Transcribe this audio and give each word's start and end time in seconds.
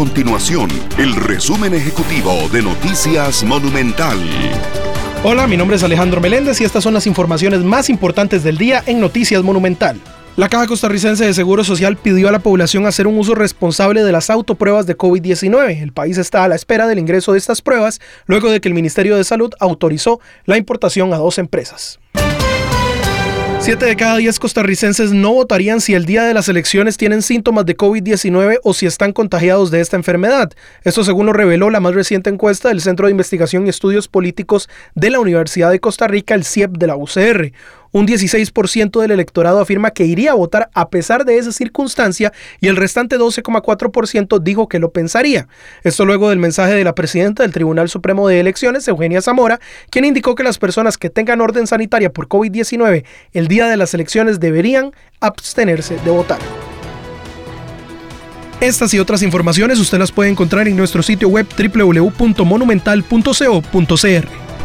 continuación 0.00 0.70
el 0.96 1.14
resumen 1.14 1.74
ejecutivo 1.74 2.48
de 2.50 2.62
Noticias 2.62 3.44
Monumental. 3.44 4.18
Hola, 5.22 5.46
mi 5.46 5.58
nombre 5.58 5.76
es 5.76 5.82
Alejandro 5.82 6.22
Meléndez 6.22 6.58
y 6.62 6.64
estas 6.64 6.82
son 6.82 6.94
las 6.94 7.06
informaciones 7.06 7.60
más 7.60 7.90
importantes 7.90 8.42
del 8.42 8.56
día 8.56 8.82
en 8.86 8.98
Noticias 8.98 9.42
Monumental. 9.42 10.00
La 10.36 10.48
Caja 10.48 10.66
Costarricense 10.66 11.26
de 11.26 11.34
Seguro 11.34 11.64
Social 11.64 11.98
pidió 11.98 12.30
a 12.30 12.32
la 12.32 12.38
población 12.38 12.86
hacer 12.86 13.06
un 13.06 13.18
uso 13.18 13.34
responsable 13.34 14.02
de 14.02 14.10
las 14.10 14.30
autopruebas 14.30 14.86
de 14.86 14.96
COVID-19. 14.96 15.82
El 15.82 15.92
país 15.92 16.16
está 16.16 16.44
a 16.44 16.48
la 16.48 16.54
espera 16.54 16.86
del 16.86 16.98
ingreso 16.98 17.32
de 17.32 17.38
estas 17.38 17.60
pruebas 17.60 18.00
luego 18.24 18.50
de 18.50 18.62
que 18.62 18.68
el 18.68 18.74
Ministerio 18.74 19.18
de 19.18 19.24
Salud 19.24 19.52
autorizó 19.60 20.18
la 20.46 20.56
importación 20.56 21.12
a 21.12 21.18
dos 21.18 21.36
empresas. 21.36 22.00
Siete 23.62 23.84
de 23.84 23.94
cada 23.94 24.16
diez 24.16 24.38
costarricenses 24.38 25.12
no 25.12 25.34
votarían 25.34 25.82
si 25.82 25.92
el 25.92 26.06
día 26.06 26.24
de 26.24 26.32
las 26.32 26.48
elecciones 26.48 26.96
tienen 26.96 27.20
síntomas 27.20 27.66
de 27.66 27.76
COVID-19 27.76 28.58
o 28.64 28.72
si 28.72 28.86
están 28.86 29.12
contagiados 29.12 29.70
de 29.70 29.82
esta 29.82 29.96
enfermedad. 29.96 30.50
Esto 30.82 31.04
según 31.04 31.26
lo 31.26 31.34
reveló 31.34 31.68
la 31.68 31.78
más 31.78 31.94
reciente 31.94 32.30
encuesta 32.30 32.68
del 32.68 32.80
Centro 32.80 33.06
de 33.06 33.10
Investigación 33.10 33.66
y 33.66 33.68
Estudios 33.68 34.08
Políticos 34.08 34.70
de 34.94 35.10
la 35.10 35.20
Universidad 35.20 35.70
de 35.70 35.78
Costa 35.78 36.08
Rica, 36.08 36.34
el 36.34 36.44
CIEP 36.44 36.78
de 36.78 36.86
la 36.86 36.96
UCR. 36.96 37.52
Un 37.92 38.06
16% 38.06 39.00
del 39.00 39.10
electorado 39.10 39.60
afirma 39.60 39.90
que 39.90 40.04
iría 40.04 40.32
a 40.32 40.34
votar 40.34 40.70
a 40.74 40.90
pesar 40.90 41.24
de 41.24 41.38
esa 41.38 41.52
circunstancia 41.52 42.32
y 42.60 42.68
el 42.68 42.76
restante 42.76 43.18
12,4% 43.18 44.40
dijo 44.40 44.68
que 44.68 44.78
lo 44.78 44.92
pensaría. 44.92 45.48
Esto 45.82 46.04
luego 46.04 46.30
del 46.30 46.38
mensaje 46.38 46.74
de 46.74 46.84
la 46.84 46.94
presidenta 46.94 47.42
del 47.42 47.52
Tribunal 47.52 47.88
Supremo 47.88 48.28
de 48.28 48.40
Elecciones, 48.40 48.86
Eugenia 48.86 49.22
Zamora, 49.22 49.60
quien 49.90 50.04
indicó 50.04 50.34
que 50.34 50.44
las 50.44 50.58
personas 50.58 50.98
que 50.98 51.10
tengan 51.10 51.40
orden 51.40 51.66
sanitaria 51.66 52.12
por 52.12 52.28
COVID-19 52.28 53.04
el 53.32 53.48
día 53.48 53.66
de 53.66 53.76
las 53.76 53.94
elecciones 53.94 54.40
deberían 54.40 54.92
abstenerse 55.20 55.96
de 56.04 56.10
votar. 56.10 56.38
Estas 58.60 58.92
y 58.92 58.98
otras 58.98 59.22
informaciones 59.22 59.78
usted 59.78 59.98
las 59.98 60.12
puede 60.12 60.30
encontrar 60.30 60.68
en 60.68 60.76
nuestro 60.76 61.02
sitio 61.02 61.28
web 61.28 61.46
www.monumental.co.cr. 61.56 64.49